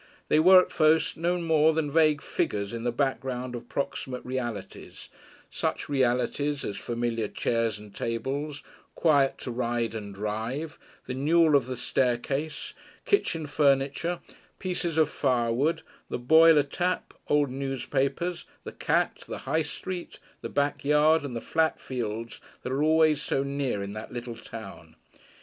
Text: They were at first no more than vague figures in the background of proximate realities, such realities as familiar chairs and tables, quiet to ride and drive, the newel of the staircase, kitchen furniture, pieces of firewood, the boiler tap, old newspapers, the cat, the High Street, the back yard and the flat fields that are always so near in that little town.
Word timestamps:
They 0.29 0.39
were 0.39 0.59
at 0.63 0.71
first 0.71 1.15
no 1.15 1.37
more 1.39 1.73
than 1.73 1.91
vague 1.91 2.23
figures 2.23 2.73
in 2.73 2.85
the 2.85 2.91
background 2.91 3.53
of 3.53 3.69
proximate 3.69 4.25
realities, 4.25 5.09
such 5.51 5.87
realities 5.89 6.65
as 6.65 6.75
familiar 6.75 7.27
chairs 7.27 7.77
and 7.77 7.95
tables, 7.95 8.63
quiet 8.95 9.37
to 9.41 9.51
ride 9.51 9.93
and 9.93 10.11
drive, 10.15 10.79
the 11.05 11.13
newel 11.13 11.55
of 11.55 11.67
the 11.67 11.77
staircase, 11.77 12.73
kitchen 13.05 13.45
furniture, 13.45 14.21
pieces 14.57 14.97
of 14.97 15.07
firewood, 15.07 15.83
the 16.09 16.17
boiler 16.17 16.63
tap, 16.63 17.13
old 17.27 17.51
newspapers, 17.51 18.45
the 18.63 18.71
cat, 18.71 19.23
the 19.27 19.37
High 19.45 19.61
Street, 19.61 20.17
the 20.41 20.49
back 20.49 20.83
yard 20.83 21.21
and 21.21 21.35
the 21.35 21.41
flat 21.41 21.79
fields 21.79 22.41
that 22.63 22.71
are 22.73 22.81
always 22.81 23.21
so 23.21 23.43
near 23.43 23.83
in 23.83 23.93
that 23.93 24.11
little 24.11 24.35
town. 24.35 24.95